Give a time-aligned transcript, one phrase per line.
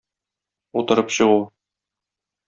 [0.79, 1.39] Утырып чыгу.